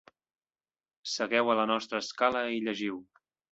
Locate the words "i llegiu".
2.59-3.01